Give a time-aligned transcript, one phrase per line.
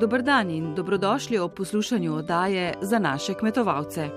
[0.00, 4.08] Dobr dan in dobrodošli ob poslušanju oddaje za naše kmetovalce.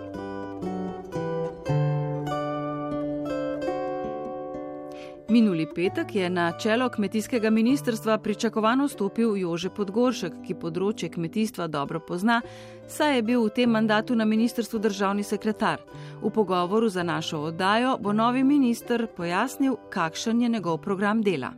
[5.29, 11.99] Minuli petek je na čelo kmetijskega ministrstva pričakovano stopil Jože Podgoršek, ki področje kmetijstva dobro
[11.99, 12.41] pozna,
[12.87, 15.83] saj je bil v tem mandatu na ministrstvu državni sekretar.
[16.21, 21.51] V pogovoru za našo oddajo bo novi minister pojasnil, kakšen je njegov program dela.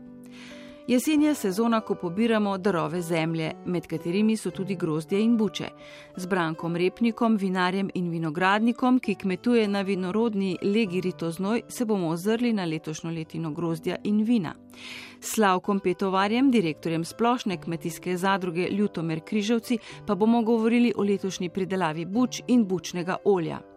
[0.88, 5.70] Jesen je sezona, ko pobiramo darove zemlje, med katerimi so tudi grozdje in buče.
[6.16, 12.54] Z Brankom Repnikom, vinarjem in vinogradnikom, ki kmetuje na vinorodni legi Ritoznoj, se bomo ozrli
[12.54, 14.54] na letošnjo letino grozdja in vina.
[15.22, 22.42] Slavkom Petovarjem, direktorjem splošne kmetijske zadruge Ljutomer Križevci, pa bomo govorili o letošnji pridelavi buč
[22.48, 23.75] in bučnega olja.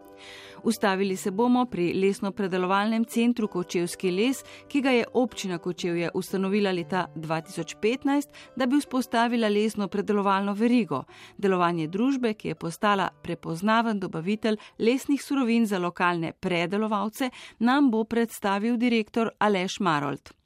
[0.63, 7.07] Ustavili se bomo pri lesno-predelovalnem centru Kočevski les, ki ga je občina Kočevje ustanovila leta
[7.15, 11.05] 2015, da bi vzpostavila lesno-predelovalno verigo,
[11.39, 18.77] delovanje družbe, ki je postala prepoznaven dobavitelj lesnih surovin za lokalne predelovalce, nam bo predstavil
[18.77, 20.38] direktor Aleš Marold.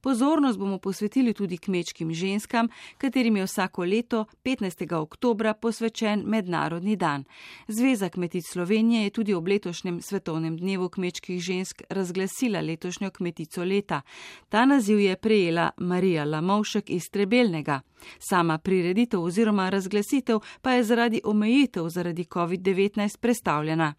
[0.00, 2.68] Pozornost bomo posvetili tudi kmečkim ženskam,
[2.98, 4.94] katerim je vsako leto 15.
[4.94, 7.24] oktober posvečen Mednarodni dan.
[7.68, 14.02] Zveza kmetic Slovenije je tudi ob letošnjem svetovnem dnevu kmečkih žensk razglasila letošnjo kmetico leta.
[14.48, 17.80] Ta naziv je prejela Marija Lamovšek iz Trebelnega.
[18.18, 23.94] Sama prireditev oziroma razglasitev pa je zaradi omejitev zaradi COVID-19 predstavljena.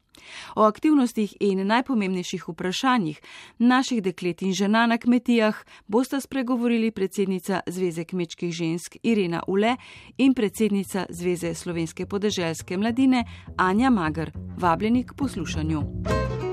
[0.56, 3.22] O aktivnostih in najpomembnejših vprašanjih
[3.58, 5.56] naših deklet in žena na kmetijah
[5.88, 9.76] bosta spregovorili predsednica Zveze kmečkih žensk Irena Ule
[10.18, 13.26] in predsednica Zveze slovenske podeželske mladine
[13.58, 14.32] Anja Magr.
[14.58, 16.51] Vabljeni k poslušanju.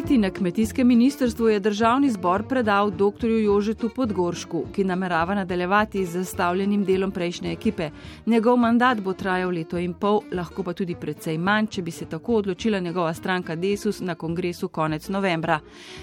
[0.00, 3.26] Vajeti na kmetijskem ministrstvu je državni zbor predal dr.
[3.26, 7.90] Jožetu Podgoršku, ki namerava nadaljevati z zastavljenim delom prejšnje ekipe.
[8.26, 12.06] Njegov mandat bo trajal leto in pol, lahko pa tudi precej manj, če bi se
[12.06, 15.60] tako odločila njegova stranka Desus na kongresu konec novembra.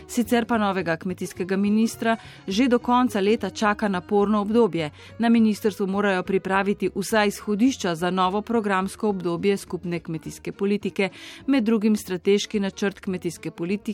[0.07, 4.91] Sicer pa novega kmetijskega ministra že do konca leta čaka naporno obdobje.
[5.19, 11.09] Na ministrstvu morajo pripraviti vsaj izhodišča za novo programsko obdobje skupne kmetijske politike,
[11.47, 13.86] med drugim strateški načrt kmetijske politike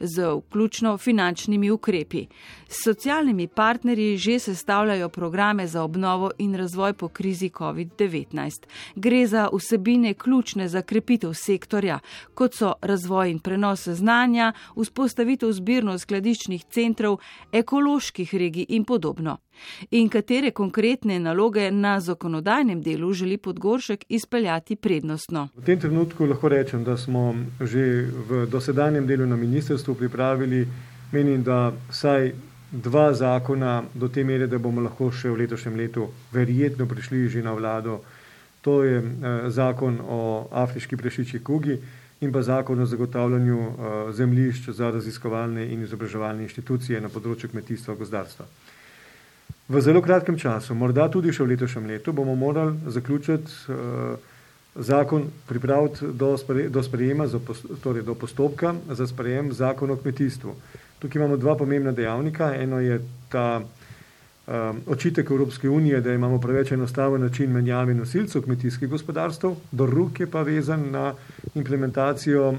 [0.00, 2.26] z vključno finančnimi ukrepi.
[2.68, 8.66] S socialnimi partnerji že sestavljajo programe za obnovo in razvoj po krizi COVID-19.
[8.94, 11.98] Gre za vsebine ključne za krepitev sektorja,
[12.34, 17.18] kot so razvoj in prenos znanja, vzpostavitev zbirno-skladiščnih centrov,
[17.52, 19.38] ekoloških regij in podobno.
[19.90, 25.48] In katere konkretne naloge na zakonodajnem delu želi Podgoršek izpeljati prednostno?
[25.56, 30.66] V tem trenutku lahko rečem, da smo že v dosedanjem delu na ministrstvu pripravili,
[31.12, 32.32] menim, da vsaj
[32.72, 37.42] dva zakona do te mere, da bomo lahko še v letošnjem letu verjetno prišli že
[37.42, 38.00] na vlado.
[38.62, 41.78] To je eh, zakon o afriški prešiči kugi
[42.20, 47.94] in pa zakon o zagotavljanju eh, zemljišč za raziskovalne in izobraževalne inštitucije na področju kmetijstva
[47.94, 48.46] in gozdarstva.
[49.70, 54.18] V zelo kratkem času, morda tudi še v letošnjem letu, bomo morali zaključiti uh,
[54.74, 57.28] zakon pripraviti do, spre, do sprejema,
[57.78, 60.54] torej do postopka za sprejem zakon o kmetijstvu.
[60.98, 62.50] Tukaj imamo dva pomembna dejavnika.
[62.58, 62.98] Eno je
[63.30, 70.20] ta um, očitek Evropske unije, da imamo preveč enostaven način menjave nosilcev kmetijskih gospodarstv, drug
[70.20, 71.14] je pa vezan na
[71.54, 72.54] implementacijo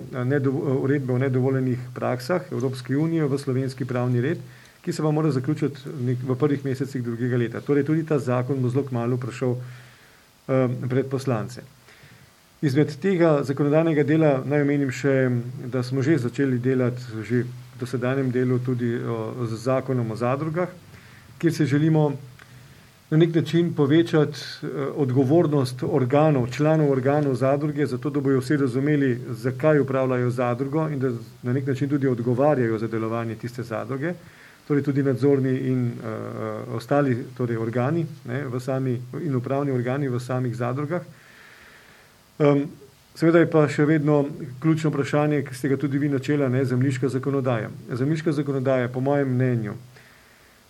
[0.79, 4.39] uredbe o nedovoljenih praksah Evropske unije v slovenski pravni red,
[4.81, 5.79] ki se pa mora zaključiti
[6.23, 7.61] v prvih mesecih drugega leta.
[7.61, 11.61] Torej tudi ta zakon bo zelo kmalo prišel um, pred poslance.
[12.61, 15.13] Izmed tega zakonodajnega dela naj omenim še,
[15.73, 20.69] da smo že začeli delati že v dosedanjem delu tudi o, z zakonom o zadrugah,
[21.41, 22.11] kjer se želimo
[23.11, 29.19] na nek način povečati eh, odgovornost organov, članov organov zadruge, zato da bojo vsi razumeli,
[29.29, 31.09] zakaj upravljajo zadrugo in da
[31.43, 34.13] na nek način tudi odgovarjajo za delovanje tiste zadruge,
[34.71, 40.19] torej tudi nadzorni in uh, ostali torej organi ne, v sami, in upravni organi v
[40.19, 41.03] samih zadrugah.
[42.39, 42.63] Um,
[43.11, 44.21] seveda je pa še vedno
[44.63, 47.67] ključno vprašanje, ki ste ga tudi vi načela, ne, zemljiška zakonodaja.
[47.91, 49.75] Zemljiška zakonodaja, po mojem mnenju,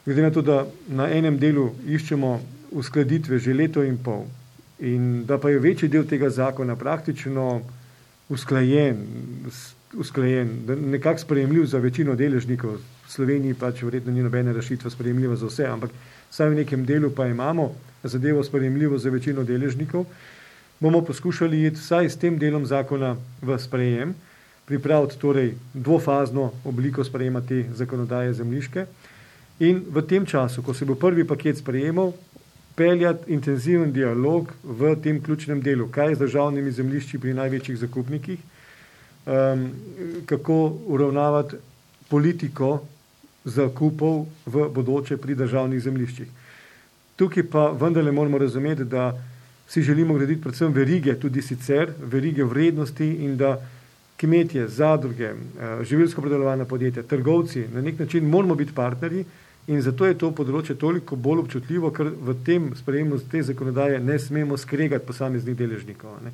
[0.06, 2.40] glede na to, da na enem delu iščemo
[2.72, 4.26] uskladitve že leto in pol
[4.82, 7.62] in da pa je večji del tega zakona praktično
[8.34, 8.98] usklajen,
[9.94, 10.50] usklajen
[10.90, 12.80] nekako sprejemljiv za večino deležnikov,
[13.12, 15.92] Sloveniji pač verjetno ni nobene rešitve sprejemljiva za vse, ampak
[16.32, 17.74] vsaj v nekem delu pa imamo
[18.04, 20.06] zadevo sprejemljivo za večino deležnikov,
[20.80, 24.16] bomo poskušali iti vsaj s tem delom zakona v sprejem,
[24.66, 28.86] pripraviti torej dvofazno obliko sprejema te zakonodaje zemljiške,
[29.60, 32.14] in v tem času, ko se bo prvi paket sprejemal,
[32.76, 38.40] peljati intenziven dialog v tem ključnem delu, kaj je z državnimi zemljišči pri največjih zakupnikih,
[38.40, 39.68] um,
[40.26, 40.58] kako
[40.88, 41.60] uravnavati
[42.10, 42.80] politiko
[43.46, 46.28] zakupov v bodoče pri državnih zemljiščih.
[47.16, 49.12] Tukaj pa vendarle moramo razumeti, da
[49.68, 53.56] si želimo graditi predvsem verige, tudi sicer verige vrednosti in da
[54.18, 59.26] kmetje, zadruge, eh, živilsko predelovalna podjetja, trgovci, na nek način moramo biti partnerji,
[59.70, 64.18] In zato je to področje toliko bolj občutljivo, ker v tem sprejemu te zakonodaje ne
[64.20, 66.18] smemo skregati posameznih deležnikov.
[66.26, 66.34] Ne.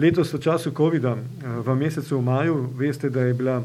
[0.00, 3.64] Letos v času COVID-a, eh, v mesecu maju, veste, da je, bila,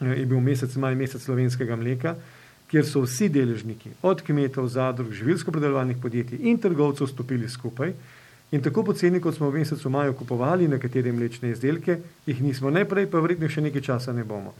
[0.00, 2.14] je bil mesec maj, mesec slovenskega mleka,
[2.70, 7.92] kjer so vsi deležniki, od kmetov, zadrug, živilsko-predelovalnih podjetij in trgovcev stopili skupaj.
[8.50, 13.06] In tako poceni, kot smo v mesecu maju kupovali nekatere mlečne izdelke, jih nismo najprej,
[13.10, 14.54] pa verjetno še nekaj časa ne bomo.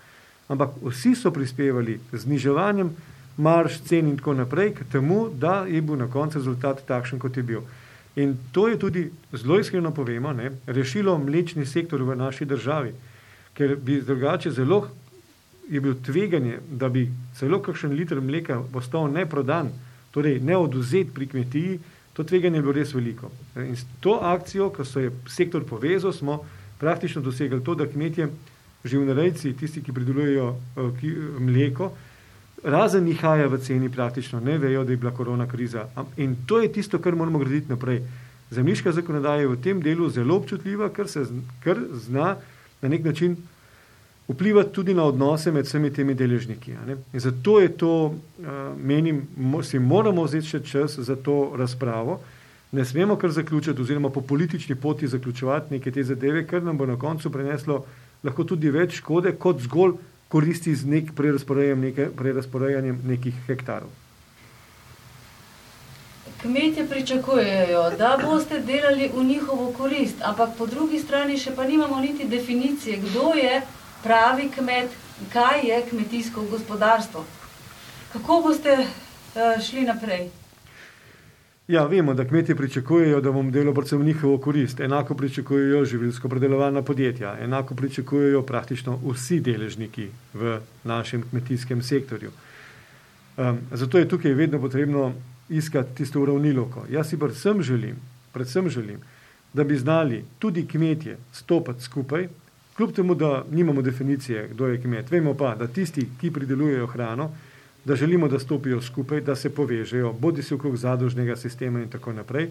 [0.51, 2.91] Ampak vsi so prispevali z zniževanjem
[3.41, 7.37] marš, cen in tako naprej, k temu, da je bil na koncu rezultat takšen, kot
[7.37, 7.63] je bil.
[8.17, 12.93] In to je tudi, zelo iskreno povemo, ne, rešilo mlečni sektor v naši državi,
[13.55, 14.89] ker bi drugače zelo
[15.71, 17.07] je bil tveganje, da bi
[17.39, 19.71] celo kakšen liter mleka postal neprodan,
[20.11, 21.79] torej neoduzet pri kmetiji,
[22.13, 23.31] to tveganje je bilo res veliko.
[23.57, 26.41] In s to akcijo, ko se je sektor povezal, smo
[26.81, 28.29] praktično dosegli to, da kmetje,
[28.85, 31.05] živnorejci, tisti, ki pridelujejo uh,
[31.39, 31.93] mleko,
[32.65, 35.87] razen nihaja v ceni, praktično ne vejo, da je bila korona kriza.
[36.17, 38.03] In to je tisto, kar moramo graditi naprej.
[38.51, 41.23] Zemljiška zakonodaja je v tem delu zelo občutljiva, ker se
[41.63, 42.35] ker zna
[42.83, 43.37] na nek način
[44.33, 46.75] vplivati tudi na odnose med vsemi temi deležniki.
[47.13, 48.45] Zato je to, uh,
[48.77, 49.25] menim,
[49.63, 52.21] si moramo vzeti še čas za to razpravo.
[52.73, 56.87] Ne smemo kar zaključiti, oziroma po politični poti zaključovati neke te zadeve, ker nam bo
[56.87, 57.85] na koncu preneslo
[58.23, 59.97] lahko tudi več škode, kot zgolj
[60.31, 62.09] koristi z nek prerasporejanjem neke,
[63.07, 63.91] nekih hektarov.
[66.41, 71.99] Kmetje pričakujejo, da boste delali v njihovo korist, ampak po drugi strani še pa nimamo
[72.01, 73.61] niti definicije, kdo je
[74.03, 74.91] pravi kmet,
[75.33, 77.25] kaj je kmetijsko gospodarstvo.
[78.13, 80.29] Kako boste uh, šli naprej?
[81.71, 84.81] Ja, vemo, da kmetje pričakujejo, da bomo delali predvsem v njihovo korist.
[84.81, 92.31] Enako pričakujejo živilsko predelovalna podjetja, enako pričakujejo praktično vsi deležniki v našem kmetijskem sektorju.
[93.37, 95.13] Um, zato je tukaj vedno potrebno
[95.49, 96.85] iskati tisto uravnilovko.
[96.91, 97.97] Jaz si predvsem želim,
[98.33, 98.99] predvsem želim,
[99.53, 102.29] da bi znali tudi kmetje stopiti skupaj,
[102.81, 105.11] kljub temu, da nimamo definicije, kdo je kmet.
[105.11, 107.31] Vemo pa, da tisti, ki pridelujejo hrano,
[107.85, 112.13] da želimo, da stopijo skupaj, da se povežejo, bodi si okrog zadružnega sistema in tako
[112.13, 112.49] naprej,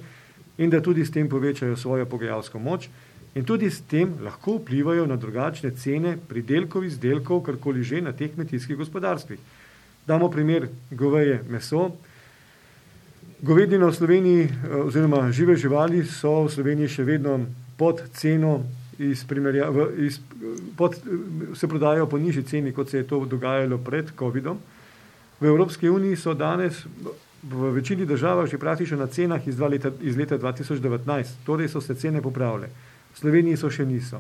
[0.58, 2.90] in da tudi s tem povečajo svojo pogajalsko moč
[3.36, 8.30] in tudi s tem lahko vplivajo na drugačne cene pridelkov, izdelkov, karkoli že na teh
[8.34, 9.40] kmetijskih gospodarstvih.
[10.08, 11.90] Damo primer goveje meso.
[13.42, 17.40] Govedina v Sloveniji, eh, oziroma žive živali, so v Sloveniji še vedno
[17.78, 18.62] pod ceno,
[19.00, 19.26] iz
[19.98, 20.20] iz,
[20.78, 20.96] pod,
[21.56, 24.58] se prodajajo po nižji ceni, kot se je to dogajalo pred COVID-om.
[25.40, 26.84] V Evropski uniji so danes
[27.44, 31.96] v večini držav že praktično na cenah iz, leta, iz leta 2019, torej so se
[31.96, 32.68] cene popravile.
[33.14, 34.20] V Sloveniji so še niso.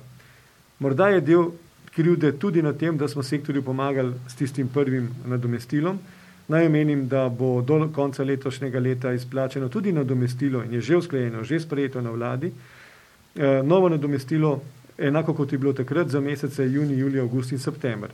[0.79, 1.51] Morda je del
[1.91, 5.99] krivde tudi na tem, da smo sektorju pomagali s tistim prvim nadomestilom.
[6.47, 11.43] Naj omenim, da bo do konca letošnjega leta izplačeno tudi nadomestilo in je že usklajeno,
[11.43, 12.47] že sprejeto na vladi.
[12.47, 12.78] E,
[13.63, 14.61] novo nadomestilo,
[14.97, 18.09] enako kot je bilo takrat za mesece juni, julij, august in september.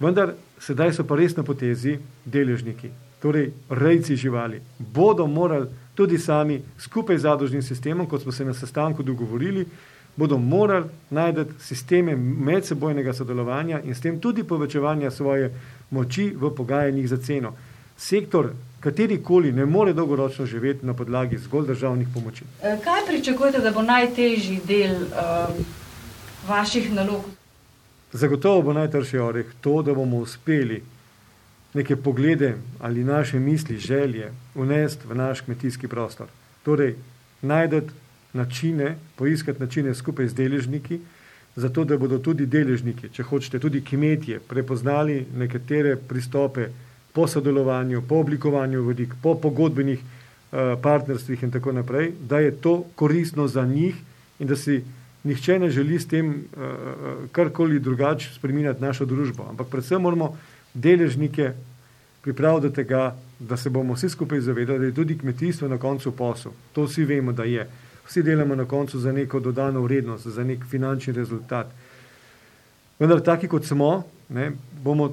[0.00, 2.90] Vendar sedaj so pa res na potezi deležniki,
[3.22, 4.60] torej rejci živali.
[4.78, 9.66] Bodo morali tudi sami skupaj z zadožnim sistemom, kot smo se na sestanku dogovorili,
[10.16, 15.52] bodo morali najti sisteme medsebojnega sodelovanja in s tem tudi povečevanja svoje
[15.90, 17.54] moči v pogajanjih za ceno.
[17.96, 18.50] Sektor,
[18.82, 22.44] katerikoli, ne more dolgoročno živeti na podlagi zgolj državnih pomoči.
[22.62, 25.62] E, kaj pričakujete, da bo najtežji del um,
[26.48, 27.24] vaših nalog?
[28.12, 30.82] Zagotovo bo najtrši oreh to, da bomo uspeli
[31.74, 36.26] neke poglede ali naše misli, želje unesti v naš kmetijski prostor.
[36.64, 36.96] Torej,
[37.42, 37.92] najdete
[38.32, 41.00] načine, poiskati načine skupaj z deležniki,
[41.56, 46.68] zato da bodo tudi deležniki, če hočete, tudi kmetje, prepoznali nekatere pristope
[47.12, 52.84] po sodelovanju, po oblikovanju vodik, po pogodbenih uh, partnerstvih in tako naprej, da je to
[52.94, 53.96] koristno za njih
[54.38, 54.82] in da si
[55.24, 56.66] nihče ne želi s tem uh,
[57.32, 59.46] karkoli drugače spreminjati našo družbo.
[59.50, 60.36] Ampak predvsem moramo
[60.74, 61.52] deležnike
[62.22, 66.12] pripraviti do tega, da se bomo vsi skupaj zavedali, da je tudi kmetijstvo na koncu
[66.12, 66.52] posel.
[66.72, 67.66] To vsi vemo, da je
[68.06, 71.66] vsi delamo na koncu za neko dodano vrednost, za nek finančni rezultat.
[72.98, 74.52] Vendar, taki kot smo, ne,
[74.84, 75.12] bomo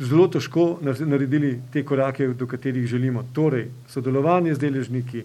[0.00, 3.24] zelo težko naredili te korake, do katerih želimo.
[3.32, 5.24] Torej, sodelovanje z deležniki,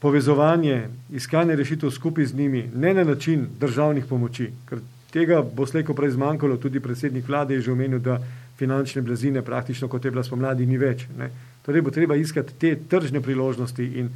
[0.00, 4.80] povezovanje, iskanje rešitev skupaj z njimi, ne na način državnih pomoči, ker
[5.12, 8.18] tega bo slejko prej zmanjkalo, tudi predsednik vlade je že omenil, da
[8.58, 11.06] finančne blazine praktično, kot je bila spomladi, ni več.
[11.18, 11.30] Ne.
[11.66, 14.10] Torej bo treba iskati te tržne priložnosti in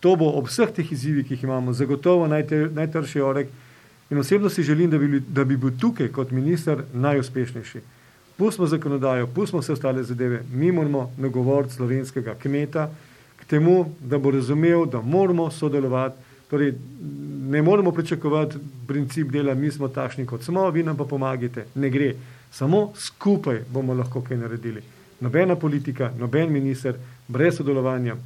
[0.00, 3.48] To bo ob vseh teh izzivih, ki jih imamo, zagotovo najtrši orek.
[4.10, 7.80] In osebno si želim, da bi, da bi bil tukaj kot minister najuspešnejši.
[8.38, 10.42] Pustimo zakonodajo, pustimo vse ostale zadeve.
[10.52, 12.90] Mi moramo nagovoriti slovenskega kmeta
[13.36, 16.16] k temu, da bo razumel, da moramo sodelovati.
[16.50, 16.74] Torej,
[17.50, 21.66] ne moremo pričakovati princip dela, mi smo takšni, kot smo, vi nam pa pomagate.
[21.74, 22.14] Ne gre.
[22.50, 24.82] Samo skupaj bomo lahko kaj naredili.
[25.20, 26.94] Nobena politika, noben minister,
[27.28, 28.16] brez sodelovanja,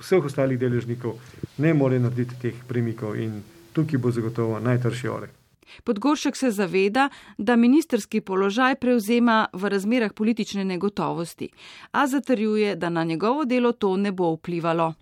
[0.00, 1.14] vseh ostalih deležnikov
[1.58, 5.39] ne more narediti teh premikov in tukaj bo zagotovo najtrši oreh.
[5.84, 11.48] Podgoršek se zaveda, da ministerski položaj prevzema v razmerah politične negotovosti,
[11.92, 14.94] a zatrjuje, da na njegovo delo to ne bo vplivalo.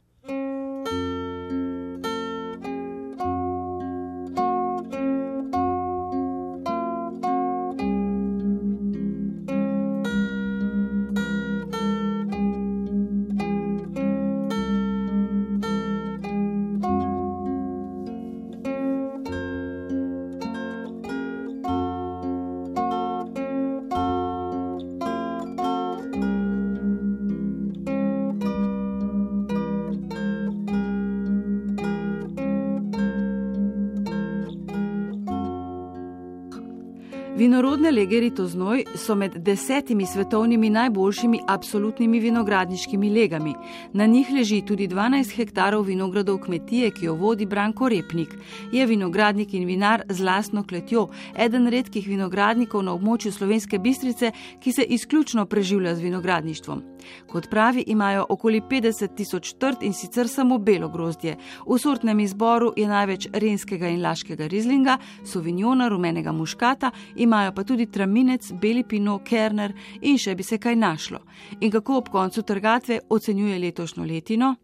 [37.38, 43.54] Vinorodne lege Ritoznoj so med desetimi svetovnimi najboljšimi absolutnimi vinogradniškimi legami.
[43.92, 48.34] Na njih leži tudi 12 hektarov vinogradov kmetije, ki jo vodi Branko Repnik.
[48.72, 54.72] Je vinogradnik in vinar z lastno kletjo, eden redkih vinogradnikov na območju Slovenske bistrice, ki
[54.72, 56.82] se izključno preživlja z vinogradništvom.
[57.26, 61.36] Kot pravi, imajo okoli 50 tisoč trt in sicer samo belo grozdje.
[61.66, 67.86] V sortnem izboru je največ renskega in laškega rizlinga, sovinjona, rumenega muškata, imajo pa tudi
[67.86, 71.20] traminec, beli pino, kerner in še bi se kaj našlo.
[71.60, 74.54] In kako ob koncu trgatve ocenjuje letošnjo letino?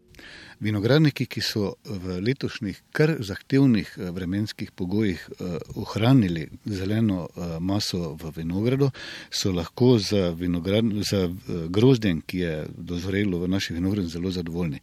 [0.59, 8.15] Vinogradniki, ki so v letošnjih kar zahtevnih eh, vremenskih pogojih eh, ohranili zeleno eh, maso
[8.21, 8.91] v vinogradu,
[9.29, 10.35] so lahko za,
[11.11, 11.21] za
[11.69, 14.79] grozdjem, ki je dozorelo v naših vinogradih, zelo zadovoljni.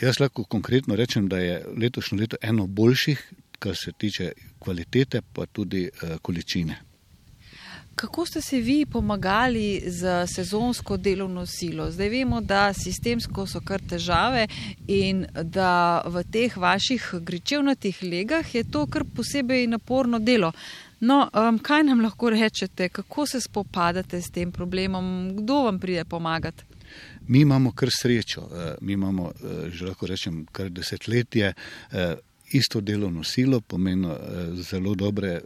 [0.00, 5.46] Jaz lahko konkretno rečem, da je letošnje leto eno boljših, kar se tiče kvalitete, pa
[5.46, 5.90] tudi
[6.22, 6.87] količine.
[7.98, 11.90] Kako ste se vi pomagali z sezonsko delovno silo?
[11.90, 14.44] Zdaj vemo, da sistemsko so kar težave
[14.86, 20.52] in da v teh vaših gričevnatih legah je to kar posebej naporno delo.
[21.00, 26.04] No, um, kaj nam lahko rečete, kako se spopadate s tem problemom, kdo vam pride
[26.04, 26.64] pomagati?
[27.26, 31.52] Mi imamo kar srečo, eh, mi imamo, eh, že lahko rečem, kar desetletje
[31.92, 32.14] eh,
[32.52, 34.08] isto delovno silo, pomeni
[34.62, 35.40] zelo dobre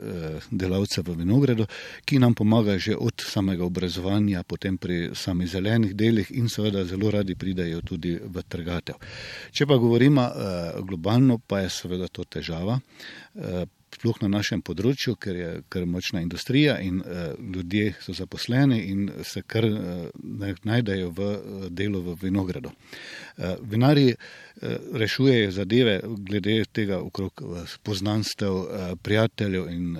[0.51, 1.67] delavce v vinogradu,
[2.05, 7.11] ki nam pomagajo že od samega obrazovanja, potem pri samih zelenih delih in seveda zelo
[7.11, 8.99] radi pridajo tudi v trgatev.
[9.53, 10.29] Če pa govorimo
[10.83, 12.81] globalno, pa je seveda to težava
[13.93, 19.05] sploh na našem področju, ker je kar močna industrija in uh, ljudje so zaposleni in
[19.23, 20.09] se kar uh,
[20.65, 21.29] najdejo v
[21.71, 22.73] delu v vinogradu.
[23.61, 28.67] Vinari uh, rešujejo zadeve glede tega okrog uh, poznanstev, uh,
[29.03, 29.97] prijateljev in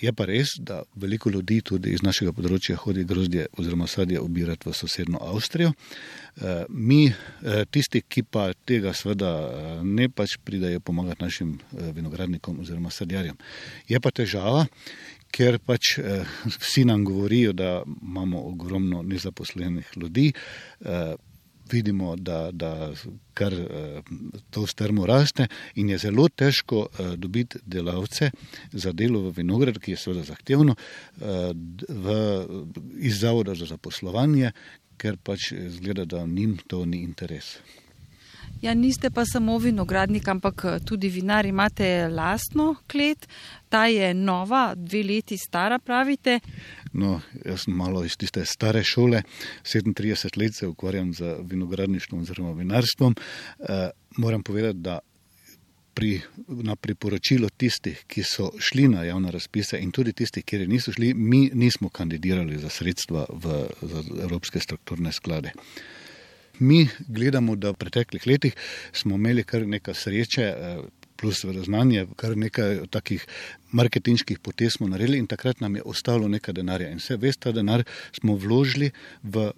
[0.00, 4.68] je pa res, da veliko ljudi tudi iz našega področja hodi grozdje oziroma sadje obirati
[4.68, 5.72] v sosedno Avstrijo.
[6.68, 7.12] Mi,
[7.70, 9.30] tisti, ki pa tega seveda
[9.84, 13.36] ne pač pridajo pomagati našim vinogradnikom oziroma sadjarjem.
[13.88, 14.66] Je pa težava,
[15.34, 16.26] ker pač eh,
[16.58, 20.32] vsi nam govorijo, da imamo ogromno nezaposlenih ljudi.
[20.80, 21.14] Eh,
[21.72, 22.92] vidimo, da, da
[23.34, 24.02] kar eh,
[24.50, 28.30] to strmo raste in je zelo težko eh, dobiti delavce
[28.72, 31.52] za delo v vinograd, ki je seveda zahtevno, eh,
[31.88, 32.16] v,
[32.98, 34.52] iz zavoda za zaposlovanje,
[35.00, 37.56] ker pač zgleda, da njim to ni interes.
[38.60, 43.28] Ja, niste pa samo vinogradnik, ampak eh, tudi vinar, imate lastno klet,
[43.68, 46.40] ta je nova, dve leti stara, pravite.
[46.92, 49.22] No, jaz sem malo iz tiste stare šole,
[49.64, 53.14] 37 let se ukvarjam z vinogradništvom oziroma vinarstvom.
[53.14, 53.78] E,
[54.16, 54.98] moram povedati, da
[55.94, 60.92] pri, na priporočilo tistih, ki so šli na javne razpise in tudi tistih, ki niso
[60.92, 65.52] šli, mi nismo kandidirali za sredstva v za Evropske strukturne sklade.
[66.60, 68.56] Mi gledamo, da v preteklih letih
[68.92, 70.42] smo imeli kar nekaj sreče.
[70.42, 70.80] Eh,
[71.20, 73.26] plus znanje, kar nekaj takih
[73.76, 76.88] marketinških potez smo naredili, in takrat nam je ostalo nekaj denarja.
[76.90, 78.90] In vse, veste, ta denar smo vložili
[79.22, 79.50] v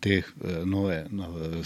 [0.00, 1.64] te uh, nove, nove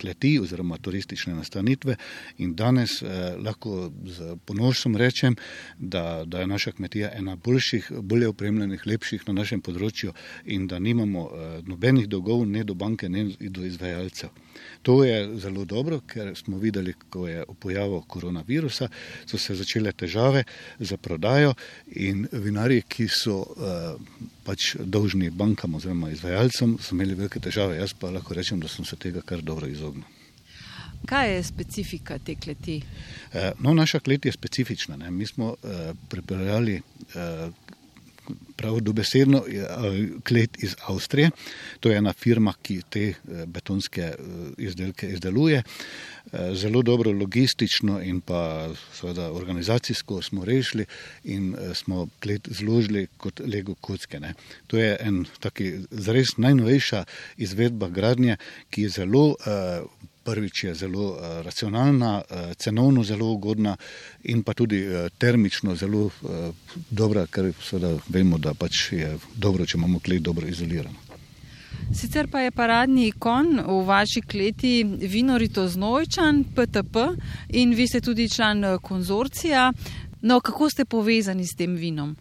[0.00, 1.96] kleti oziroma turistične nastanitve.
[2.38, 5.36] In danes eh, lahko z ponosom rečem,
[5.78, 10.14] da, da je naša kmetija ena boljših, bolje opremljenih, lepših na našem področju
[10.44, 14.32] in da nimamo eh, nobenih dolgov ne do banke, ne do izvajalcev.
[14.82, 18.88] To je zelo dobro, ker smo videli, ko je v pojavu koronavirusa,
[19.26, 20.44] so se začele težave
[20.78, 21.54] za prodajo
[22.00, 23.96] in vinari, ki so uh,
[24.44, 27.76] pač dolžni bankam oziroma izvajalcem, so imeli velike težave.
[27.80, 30.06] Jaz pa lahko rečem, da sem se tega kar dobro izognil.
[31.08, 32.80] Kaj je specifika te kleti?
[33.32, 34.96] Uh, no, naša klet je specifična.
[35.00, 35.10] Ne?
[35.10, 37.54] Mi smo uh, pripeljali uh,
[38.56, 39.42] prav dobesedno
[40.24, 41.30] klet iz Avstrije.
[41.80, 44.14] To je ena firma, ki te eh, betonske eh,
[44.58, 45.62] izdelke izdeluje.
[46.32, 50.86] Eh, zelo dobro logistično in pa seveda organizacijsko smo rešili
[51.24, 54.20] in smo klet zložili kot lego kocke.
[54.20, 54.34] Ne.
[54.66, 57.04] To je en taki zares najnovejša
[57.36, 58.36] izvedba gradnje,
[58.70, 59.34] ki je zelo
[60.24, 63.76] prvič je zelo uh, racionalna, uh, cenovno zelo ugodna
[64.22, 66.10] in pa tudi uh, termično zelo
[66.90, 71.10] dobra, ker seveda vemo, da pač je dobro, če imamo klet dobro izolirano.
[71.94, 76.96] Sicer pa je paradni ikon v vaši kleti Vinorito Znojčan, PTP
[77.48, 79.72] in vi ste tudi član konzorcija.
[80.22, 82.16] No, kako ste povezani s tem vinom?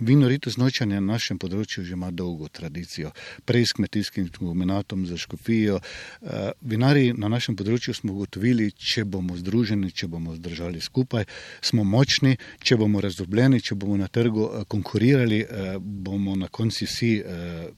[0.00, 3.12] Vino Rito Znočanje na našem področju že ima dolgo tradicijo,
[3.46, 5.78] prej s kmetijskim kombinatom za škofijo.
[5.78, 11.26] Eh, vinari na našem področju smo ugotovili, če bomo združeni, če bomo zdržali skupaj,
[11.62, 16.86] smo močni, če bomo razdobljeni, če bomo na trgu eh, konkurirali, eh, bomo na konci
[16.86, 17.12] vsi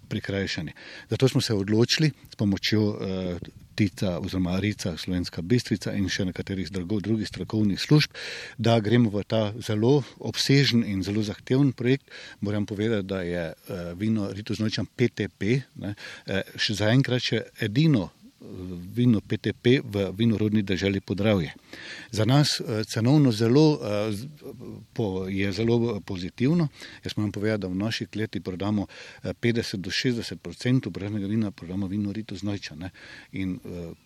[0.09, 0.73] prikrajšani.
[1.11, 2.83] Zato smo se odločili s pomočjo
[3.77, 8.17] Tica oziroma Rica, Slovenska bistrica in še nekaterih drugih strokovnih služb,
[8.59, 12.09] da gremo v ta zelo obsežen in zelo zahteven projekt.
[12.41, 18.11] Moram povedati, da je uh, vino Rito Znočan PTP, ne, uh, še zaenkrat še edino
[18.95, 21.55] vino PTP v vinorodni državi Podravje.
[22.11, 26.69] Za nas eh, cenovno zelo, eh, je zelo pozitivno.
[27.05, 28.87] Jaz moram povedati, da v naši kleti prodamo
[29.23, 32.75] 50 eh, do 60 odstotkov praznega vina, prodamo vino Rito Znojča.
[32.75, 32.91] Ne?
[33.33, 33.59] In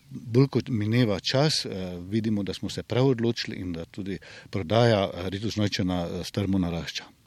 [0.09, 1.65] bolj kot mineva čas,
[2.09, 4.17] vidimo, da smo se prav odločili in da tudi
[4.49, 7.20] prodaja Rito Znojča na strmo narašča.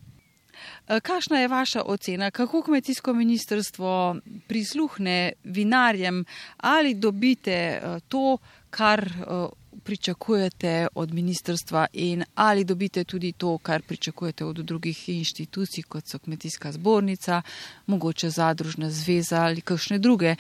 [0.89, 4.17] Eh, kakšna je vaša ocena, kako kmetijsko ministrstvo
[4.47, 6.25] prisluhne vinarjem?
[6.57, 8.39] Ali dobite eh, to,
[8.71, 9.47] kar eh,
[9.85, 11.87] pričakujete od ministrstva?
[11.93, 17.43] In ali dobite tudi to, kar pričakujete od drugih inštitucij, kot so kmetijska zbornica,
[17.87, 20.37] mogoče zadružna zveza ali kakšne druge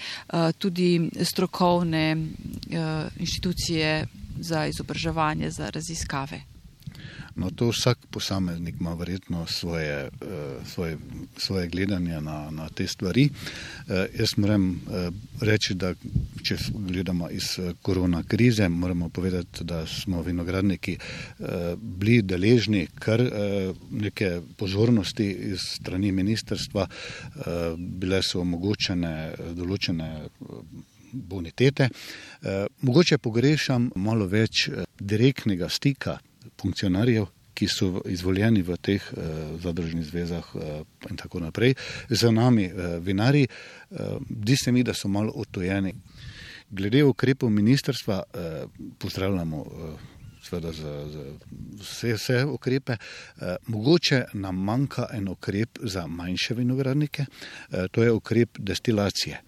[0.58, 2.16] tudi strokovne
[3.18, 4.06] inštitucije
[4.40, 6.53] za izobraževanje, za raziskave.
[7.34, 10.10] No, to vsak posameznik ima verjetno svoje,
[10.66, 10.98] svoje,
[11.36, 13.28] svoje gledanje na, na te stvari.
[14.18, 14.80] Jaz moram
[15.40, 15.94] reči, da
[16.44, 20.96] če gledamo iz korona krize, moramo povedati, da smo vinogradniki
[21.76, 23.22] bili deležni kar
[23.90, 26.86] neke pozornosti iz strani ministerstva,
[27.76, 29.14] bile so omogočene
[29.54, 30.10] določene
[31.14, 31.88] bonitete.
[32.42, 36.18] Eh, mogoče pogrešam malo več eh, direktnega stika
[36.64, 40.48] funkcionarjev, ki so izvoljeni v teh eh, zadružnih zvezah
[41.10, 41.76] in tako naprej,
[42.08, 43.46] za nami vinari.
[43.90, 45.94] Zdi se mi, da so malo otojeni.
[46.70, 48.22] Glede ukrepov ministrstva
[48.98, 49.64] pozdravljamo
[50.44, 51.24] seveda za, za
[51.80, 52.96] vse, vse ukrepe.
[53.66, 57.24] Mogoče nam manjka en ukrep za manjše vinogradnike,
[57.90, 59.40] to je ukrep destilacije.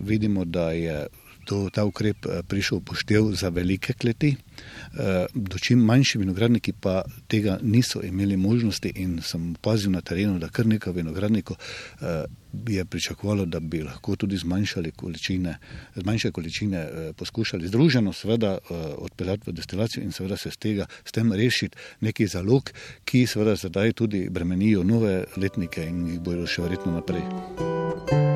[0.00, 1.06] Vidimo, da je
[1.48, 7.58] to, ta ukrep eh, prišel poštev za velike kleti, eh, dočim manjši vinogradniki pa tega
[7.62, 12.24] niso imeli možnosti in sem opazil na terenu, da kar nekaj vinogradnikov eh,
[12.68, 15.56] je pričakovalo, da bi lahko tudi zmanjšali količine,
[15.96, 18.58] zmanjšali količine poskušali združeno seveda
[18.96, 22.72] odpeljati v destilacijo in seveda se s, tega, s tem rešiti neki zalog,
[23.04, 28.27] ki seveda zdaj tudi bremenijo nove letnike in jih bojo še verjetno naprej.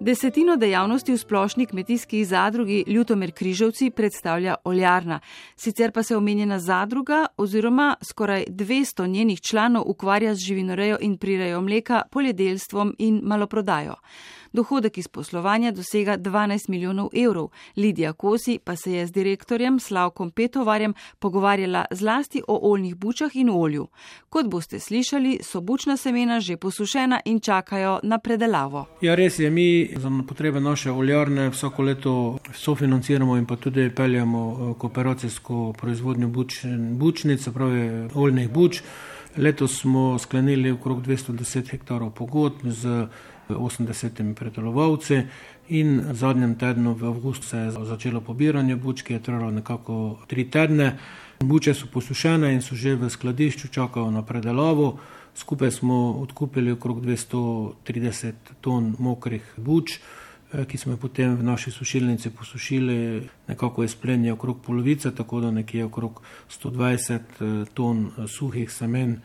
[0.00, 5.20] Desetino dejavnosti v splošni kmetijski zadrugi Ljutomer Križovci predstavlja oljarna,
[5.56, 11.60] sicer pa se omenjena zadruga oziroma skoraj 200 njenih članov ukvarja z živinorejo in prirejo
[11.60, 13.94] mleka, poljedelstvom in maloprodajo.
[14.52, 17.48] Dohodek iz poslovanja dosega 12 milijonov evrov.
[17.76, 23.50] Lidija Kosi pa se je z direktorjem Slavkom Petovarjem pogovarjala zlasti o oljnih bučah in
[23.50, 23.86] olju.
[24.28, 28.86] Kot boste slišali, so bučna semena že posušena in čakajo na predelavo.
[29.00, 34.40] Ja, res je, mi za potrebe naše oljarne vsako leto sofinanciramo in pa tudi peljamo
[34.50, 38.82] eh, kooperacijsko proizvodnjo buč, bučnic, pravi oljnih buč.
[39.36, 43.06] Letos smo sklenili okrog 210 hektarov pogodb z
[43.54, 45.22] 80 predelovalci
[45.68, 50.18] in v zadnjem tednu v avgustu se je začelo pobiranje buč, ki je trajalo nekako
[50.26, 50.98] tri tedne.
[51.40, 54.98] Buče so posušene in so že v skladišču, čakajo na predelavo.
[55.34, 60.00] Skupaj smo odkupili okrog 230 ton mokrih buč,
[60.52, 65.40] eh, ki smo jih potem v naši sušilnici posušili, nekako je splenje okrog polovice, tako
[65.40, 69.20] da nekje okrog 120 eh, ton eh, suhih semen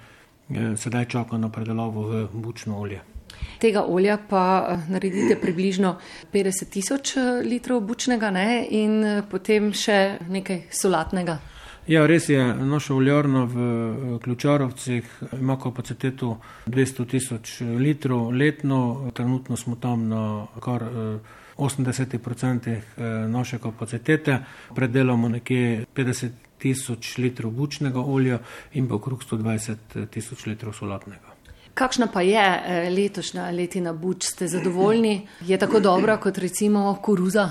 [0.78, 3.14] sedaj čaka na predelavo v bučno olje.
[3.60, 5.95] Tega olja pa eh, naredite približno
[6.34, 8.65] 50 tisoč eh, litrov bučnega ne?
[8.69, 11.39] in eh, potem še nekaj solatnega.
[11.88, 13.58] Ja, res je, naša oljarna v
[14.24, 20.24] Ključarovcih ima kapaciteto 200 tisoč litrov letno, trenutno smo tam na
[20.65, 20.82] kar
[21.58, 22.80] 80%
[23.30, 24.39] naše kapacitete,
[24.74, 28.41] predelamo nekje 50 tisoč litrov bučnega olja
[28.74, 31.35] in pa okrog 120 tisoč litrov solatnega.
[31.76, 34.24] Kakšna pa je eh, letošnja letina buč?
[34.32, 35.28] Ste zadovoljni?
[35.44, 37.50] Je tako dobra kot recimo koruza?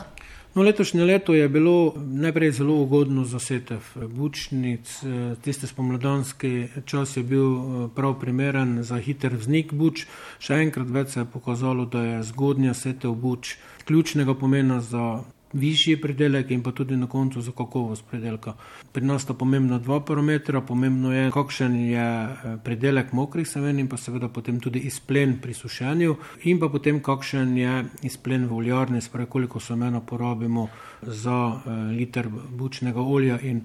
[0.55, 5.03] No, letošnje leto je bilo najprej zelo ugodno za setev bučnic.
[5.03, 10.07] Eh, tiste spomladanski čas je bil eh, prav primeren za hiter vznik buč.
[10.39, 15.21] Še enkrat več se je pokazalo, da je zgodnja setev buč ključnega pomena za
[15.55, 18.55] višji pridelek in pa tudi na koncu za kakovost pridelka.
[18.93, 20.61] Pri nas sta pomembna dva parametra.
[20.61, 25.55] Pomembno je, kakšen je eh, pridelek mokrih semen in pa seveda potem tudi izplen pri
[25.55, 30.69] sušenju in pa potem kakšen je izplen v oljarni, sprej koliko semena porabimo
[31.03, 33.65] za eh, liter bučnega olja in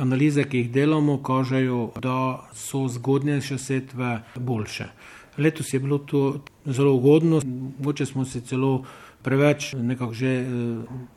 [0.00, 4.88] analize, ki jih delamo, kažejo, da so zgodnejše setve boljše.
[5.38, 7.40] Letos je bilo to zelo ugodno,
[7.78, 8.84] moče smo se celo
[9.26, 10.48] preveč nekako že eh,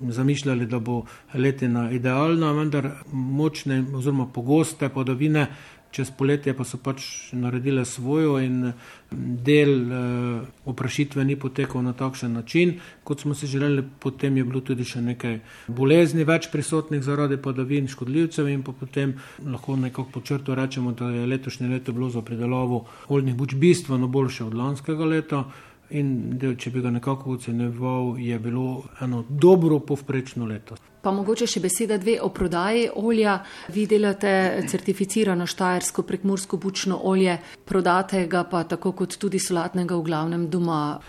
[0.01, 5.47] zamišljali, da bo letina idealna, vendar močne oziroma pogoste padavine
[5.91, 8.73] čez poletje pa so pač naredile svojo in
[9.09, 13.83] del eh, oprašitve ni potekal na takšen način, kot smo si želeli.
[13.99, 19.75] Potem je bilo tudi še nekaj bolezni več prisotnih zaradi padavin škodljivcev in potem lahko
[19.75, 24.53] nekako počrto rečemo, da je letošnje leto bilo za pridelavo oljnih buč bistveno boljše od
[24.53, 25.43] lanskega leta.
[25.89, 30.75] In del, če bi ga nekako ocenjeval, je bilo eno dobro povprečno leto.
[31.01, 33.39] Pa mogoče še beseda dve o prodaji olja.
[33.73, 34.31] Vi delate
[34.69, 40.99] certificirano štajersko prekmursko bučno olje, prodate ga pa tako kot tudi solatnega v glavnem doma.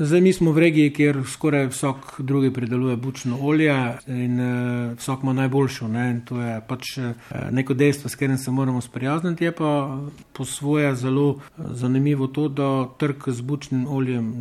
[0.00, 3.74] Zdaj mi smo v regiji, kjer skoraj vsak drugi prideluje bučno olje
[4.06, 5.88] in uh, vsak ima najboljšo.
[5.88, 6.20] Ne?
[6.24, 7.10] To je pač uh,
[7.50, 9.44] neko dejstvo, s katerim se moramo sprijazniti.
[9.44, 9.98] Je pa
[10.32, 14.32] po svoje zelo eh, zanimivo to, da trg z bučnim oljem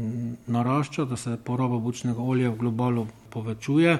[0.47, 3.97] narašča, da se poraba bučnega olja v globalu povečuje.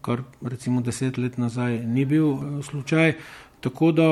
[0.00, 3.12] kar recimo deset let nazaj ni bil slučaj.
[3.64, 4.06] Tako da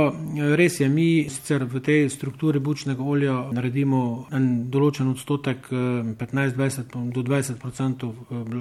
[0.57, 7.21] res je, mi sicer v tej strukturi bučnega olja naredimo en določen odstotek, 15-20 do
[7.21, 8.15] 20 odstotkov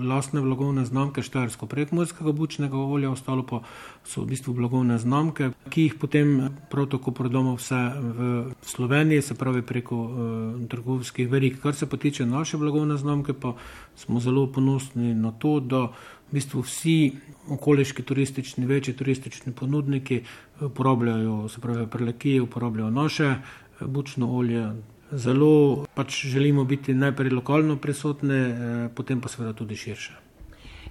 [0.03, 3.61] lastne blagovne znamke štajersko prekmorskega bučnega olja, ostalo pa
[4.03, 6.35] so v bistvu blagovne znamke, ki jih potem
[6.67, 8.29] prav tako prodamo vse v
[8.67, 11.61] Sloveniji, se pravi preko uh, trgovskih verik.
[11.63, 13.55] Kar se pa tiče naše blagovne znamke, pa
[13.95, 15.87] smo zelo ponosni na to, da
[16.31, 17.11] v bistvu vsi
[17.51, 20.21] okoliški turistični, večji turistični ponudniki
[20.61, 24.69] uporabljajo, se pravi, prelekije, uporabljajo naše eh, bučno olje.
[25.11, 30.13] Zelo pač želimo biti najprej lokalno prisotni, eh, potem pa seveda tudi širše.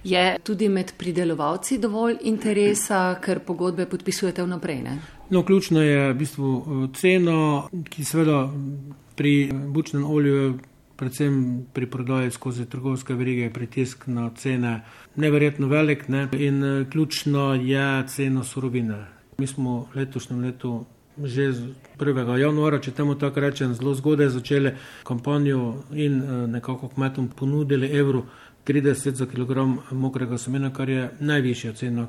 [0.03, 4.83] Je tudi med pridelovalci dovolj interesa, ker pogodbe podpisujete vnaprej?
[5.29, 8.49] No, ključno je v bistvu eh, ceno, ki seveda
[9.15, 10.59] pri bučnem olju,
[10.97, 14.81] predvsem pri prodaji skozi trgovske verige, pritisk na cene
[15.15, 16.27] neverjetno velik ne?
[16.37, 19.05] in ključno je cena surovine.
[19.37, 20.85] Mi smo letošnjem letu
[21.23, 21.51] že
[21.99, 22.37] 1.
[22.37, 24.71] januara, če temu tako rečem, zelo zgodaj začeli
[25.03, 28.23] kampanjo in eh, nekako kmetom ponudili evro
[28.65, 32.07] 30 za kilogram mokrega semena, kar je najvišja cena.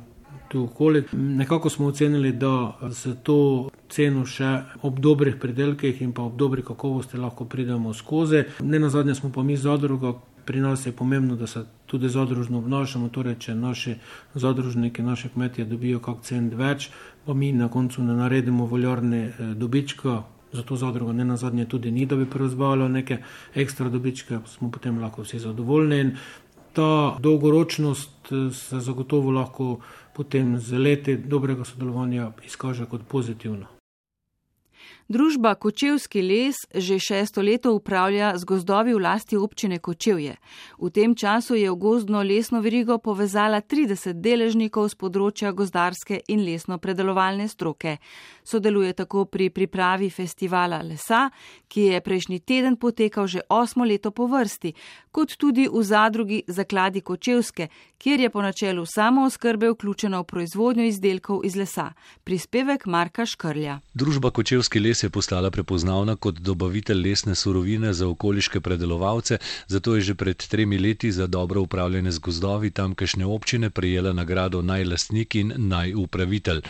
[1.13, 4.51] Nekako smo ocenili, da za to ceno še
[4.83, 8.45] ob dobrih pridelkih in pa ob dobri kakovosti lahko pridemo skozi.
[8.61, 10.13] Ne na zadnje smo pa mi zadruga,
[10.45, 13.95] Pri nas je pomembno, da se tudi zadružno obnašamo, torej če naši
[14.35, 16.89] zadružniki, naše kmetje dobijo kak cent več,
[17.27, 21.91] pa mi na koncu ne naredimo voljarne eh, dobička, zato zadruga ne na zadnje tudi
[21.91, 23.21] ni, da bi proizvalo neke
[23.55, 26.17] ekstra dobičke, smo potem lahko vsi zadovoljni in
[26.73, 29.77] ta dolgoročnost eh, se zagotovo lahko
[30.15, 33.67] potem z leti dobrega sodelovanja izkaže kot pozitivno.
[35.09, 40.37] Družba Kočevski les že šesto leto upravlja z gozdovi v lasti občine Kočevje.
[40.79, 46.45] V tem času je v gozdno lesno verigo povezala 30 deležnikov z področja gozdarske in
[46.47, 47.99] lesno predelovalne stroke.
[48.45, 51.31] Sodeluje tako pri pripravi festivala lesa,
[51.69, 54.73] ki je prejšnji teden potekal že osmo leto po vrsti,
[55.13, 57.69] kot tudi v zadrugi Zakladi Kočevske,
[57.99, 61.93] kjer je po načelu samo oskrbe vključena v proizvodnjo izdelkov iz lesa.
[62.25, 63.81] Prispevek Marka Škrlja.
[63.95, 70.01] Družba Kočevski les je postala prepoznavna kot dobavitelj lesne surovine za okoliške predelovalce, zato je
[70.01, 75.53] že pred tremi leti za dobro upravljanje z gozdovi tamkajšnje občine prejela nagrado najlastnik in
[75.57, 76.61] najupravitelj.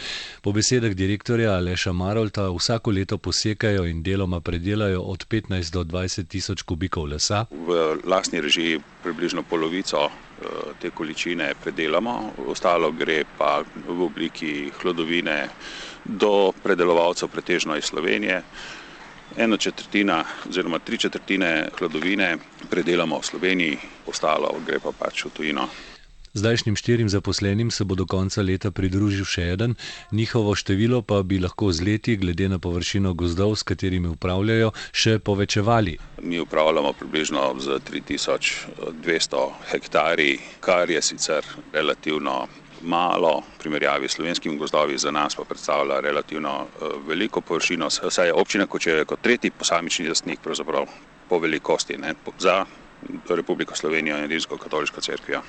[0.42, 6.28] Po besedah direktorja Aleša Marolta vsako leto posekajo in deloma predelajo od 15 do 20
[6.28, 7.46] tisoč kubikov lesa.
[7.50, 10.46] V lastni režiji približno polovico eh,
[10.80, 15.48] te količine predelamo, ostalo gre pa v obliki hlodovine
[16.04, 18.42] do predelovalcev pretežno iz Slovenije.
[19.36, 22.36] Eno četrtina oziroma tri četrtine hladovine
[22.70, 25.68] predelamo v Sloveniji, ostalo gre pa pač v tujino.
[26.34, 29.74] Zdajšnjim štirim zaposlenim se bo do konca leta pridružil še eden,
[30.12, 35.18] njihovo število pa bi lahko z leti, glede na površino gozdov, s katerimi upravljajo, še
[35.18, 35.98] povečevali.
[36.22, 42.46] Mi upravljamo približno z 3200 hektarji, kar je sicer relativno
[42.82, 47.90] malo, v primerjavi s slovenskimi gozdovi, za nas pa predstavlja relativno uh, veliko površino.
[47.90, 50.40] Saj je občina Kočevje kot tretji posamični lastnik
[51.28, 52.64] po velikosti ne, za
[53.28, 55.40] Republiko Slovenijo in Rimsko katoliško crkvijo.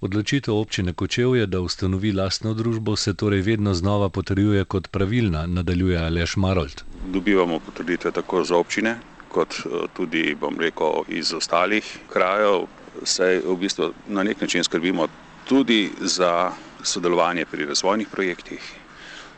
[0.00, 5.98] Odločitev občine Kočevje, da ustanovi lastno družbo, se torej vedno znova potrjuje kot pravilna, nadaljuje
[5.98, 6.82] Aleš Marold.
[7.06, 8.96] Dobivamo potrditve tako za občine,
[9.28, 12.66] kot eh, tudi, bom rekel, iz ostalih krajev.
[13.04, 15.06] Saj v bistvu na nek način skrbimo
[15.48, 18.72] tudi za sodelovanje pri razvojnih projektih,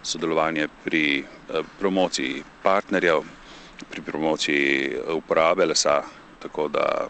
[0.03, 3.21] sodelovanje pri eh, promociji partnerjev,
[3.91, 6.03] pri promociji eh, uporabe lesa,
[6.43, 7.09] tako da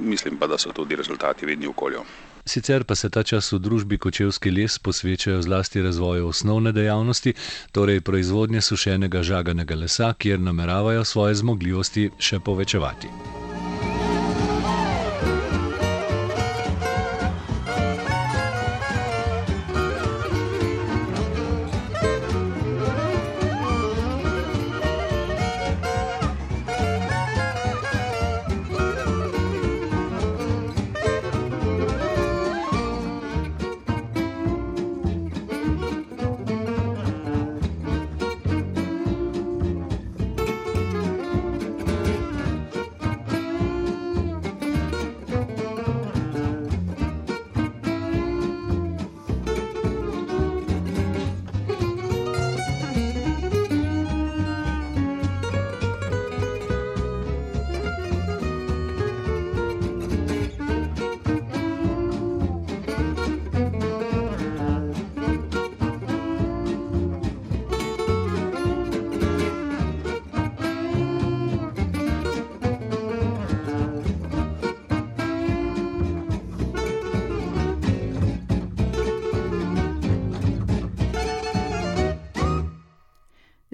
[0.00, 2.02] mislim pa, da so tudi rezultati vidni v okolju.
[2.48, 7.34] Sicer pa se ta čas v družbi Kočevski les posvečajo zlasti razvoju osnovne dejavnosti,
[7.72, 13.27] torej proizvodnje sušenega žaganega lesa, kjer nameravajo svoje zmogljivosti še povečevati.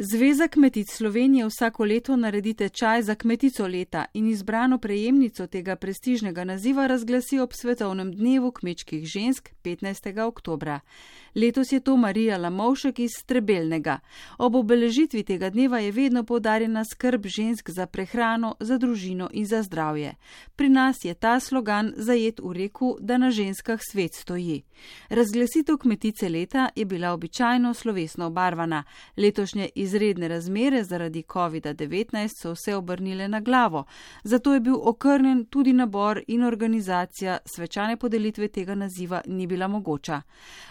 [0.07, 6.45] Zveza kmetic Slovenije vsako leto naredi tečaj za kmetico leta in izbrano prejemnico tega prestižnega
[6.45, 10.21] naziva razglasi ob svetovnem dnevu kmečkih žensk 15.
[10.21, 10.81] oktobra.
[11.35, 13.99] Letos je to Marija Lamovšek iz Strebelnega.
[14.39, 19.63] Ob obeležitvi tega dneva je vedno podarjena skrb žensk za prehrano, za družino in za
[19.63, 20.15] zdravje.
[20.57, 24.63] Pri nas je ta slogan zajet v reku, da na ženskah svet stoji.
[25.09, 28.85] Razglasitev kmetice leta je bila običajno slovesno obarvana.
[29.17, 33.85] Letošnje izredne razmere zaradi COVID-19 so vse obrnile na glavo,
[34.25, 40.23] zato je bil okrnjen tudi nabor in organizacija svečane podelitve tega naziva ni bila mogoča.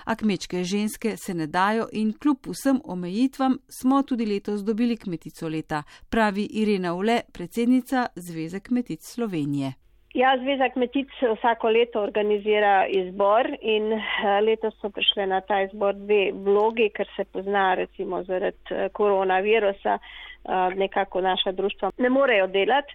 [0.04, 5.48] A kmečke ženske se ne dajo in kljub vsem omejitvam smo tudi letos dobili kmetico
[5.48, 9.74] leta, pravi Irena Ule, predsednica Zveze kmetic Slovenije.
[10.14, 14.02] Ja, Zveza kmetic vsako leto organizira izbor in eh,
[14.46, 19.98] letos so prišle na ta izbor dve vlogi, ker se pozna recimo zaradi eh, koronavirusa,
[19.98, 22.94] eh, nekako naša društva ne morejo delati.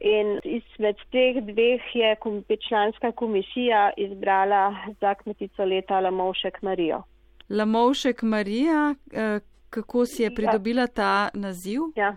[0.00, 2.16] In izmed teh dveh je
[2.68, 7.02] članska komisija izbrala za kmetico leta Lamovšek Marijo.
[7.50, 8.94] Lamovšek Marija,
[9.70, 10.34] kako si je ja.
[10.36, 11.80] pridobila ta naziv?
[11.96, 12.16] Ja.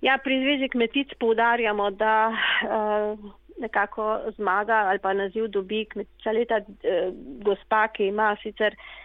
[0.00, 6.54] Ja, pri Zvezi kmetic poudarjamo, da uh, nekako zmaga ali pa naziv dobi kmetica leta
[6.54, 7.10] eh,
[7.44, 9.03] gospa, ki ima sicer eh,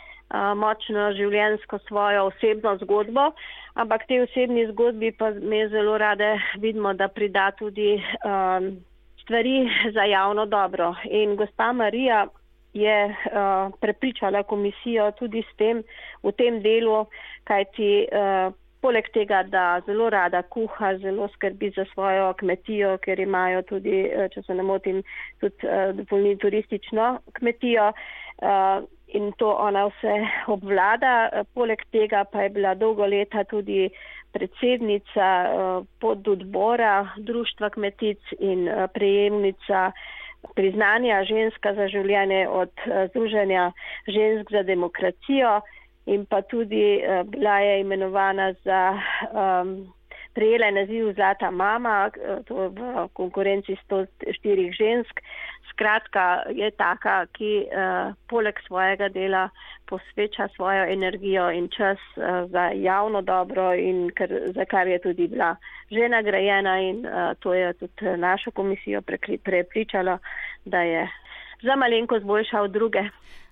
[0.56, 3.32] močno življensko svojo osebno zgodbo,
[3.74, 8.78] ampak te osebni zgodbi pa me zelo rade vidimo, da prida tudi um,
[9.24, 10.96] stvari za javno dobro.
[11.10, 12.28] In gospa Marija
[12.74, 15.84] je uh, prepričala komisijo tudi s tem
[16.24, 17.06] v tem delu,
[17.44, 23.60] kajti uh, Poleg tega, da zelo rada kuha, zelo skrbi za svojo kmetijo, ker imajo
[23.68, 25.02] tudi, če se ne motim,
[25.42, 27.90] tudi uh, dopolni turistično kmetijo
[29.14, 30.16] in to ona vse
[30.56, 31.44] obvlada.
[31.54, 33.90] Poleg tega pa je bila dolgo leta tudi
[34.32, 39.92] predsednica uh, pododbora Društva kmetic in uh, prejemnica
[40.56, 42.72] priznanja ženska za življenje od
[43.12, 43.72] Združenja
[44.08, 45.60] žensk za demokracijo
[46.08, 48.84] in pa tudi bila je imenovana za,
[49.36, 49.74] um,
[50.34, 55.22] prejela je naziv Zlata mama, uh, to v konkurenci 104 žensk.
[55.72, 59.50] Skratka, je taka, ki uh, poleg svojega dela
[59.88, 65.28] posveča svojo energijo in čas uh, za javno dobro in kar, za kar je tudi
[65.28, 65.56] bila
[65.92, 69.02] že nagrajena in uh, to je tudi našo komisijo
[69.44, 70.18] prepričalo,
[70.66, 71.08] da je
[71.64, 73.00] za malenko zboljša od druge.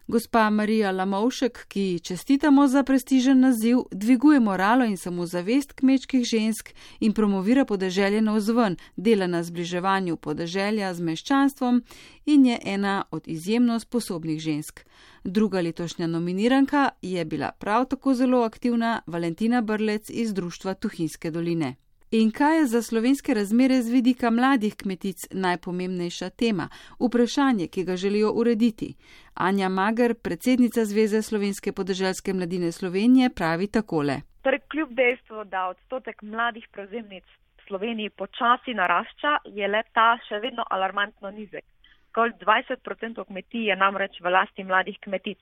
[0.09, 7.13] Gospa Marija Lamovšek, ki čestitamo za prestižen naziv, dviguje moralo in samozavest kmečkih žensk in
[7.13, 11.81] promovira podeželje na vzven, dela na zbliževanju podeželja z meščanstvom
[12.25, 14.79] in je ena od izjemno sposobnih žensk.
[15.23, 21.75] Druga letošnja nominiranka je bila prav tako zelo aktivna Valentina Brlec iz Društva Tuhinske doline.
[22.11, 27.95] In kaj je za slovenske razmere z vidika mladih kmetic najpomembnejša tema, vprašanje, ki ga
[27.95, 28.95] želijo urediti?
[29.33, 34.15] Anja Mager, predsednica Zveze slovenske podeželske mladine Slovenije, pravi takole.
[34.41, 37.23] Torej, kljub dejstvu, da odstotek mladih prevzemnic
[37.57, 41.65] v Sloveniji počasi narašča, je le ta še vedno alarmantno nizek.
[42.09, 45.39] Skolj 20% kmetij je namreč v lasti mladih kmetic.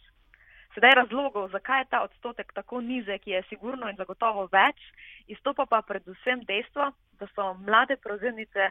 [0.76, 4.82] Sedaj razlogov, zakaj je ta odstotek tako nizek, je sigurno in zagotovo več,
[5.32, 8.70] izstopa pa predvsem dejstvo, da so mlade prevzemnice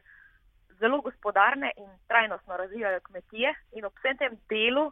[0.81, 4.91] zelo gospodarne in trajnostno razvijajo kmetije in ob vsem tem delu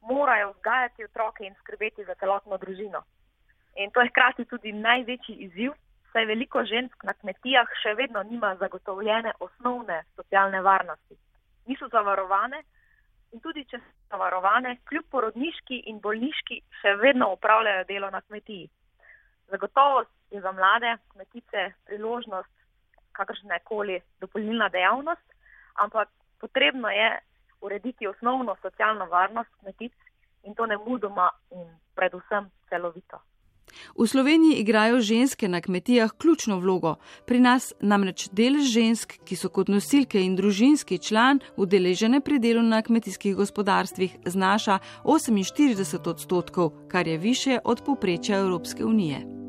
[0.00, 3.02] morajo vzgajati otroke in skrbeti za celotno družino.
[3.76, 5.72] In to je hkrati tudi največji izziv,
[6.12, 11.16] saj veliko žensk na kmetijah še vedno nima zagotovljene osnovne socialne varnosti.
[11.66, 12.62] Niso zavarovane,
[13.32, 18.68] in tudi če so zavarovane, kljub porodniški in bolniški, še vedno upravljajo delo na kmetiji.
[19.50, 22.50] Zagotovo je za mlade kmetice priložnost,
[23.12, 25.34] kakršna koli dopolnilna dejavnost,
[25.82, 26.08] ampak
[26.40, 27.10] potrebno je
[27.60, 29.92] urediti osnovno socialno varnost kmetic
[30.44, 33.20] in to ne mudoma in predvsem celovito.
[33.98, 36.94] V Sloveniji igrajo ženske na kmetijah ključno vlogo.
[37.26, 42.62] Pri nas namreč del žensk, ki so kot nosilke in družinski član udeležene pri delu
[42.62, 49.39] na kmetijskih gospodarstvih, znaša 48 odstotkov, kar je više od poprečja Evropske unije.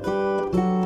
[0.55, 0.84] thank you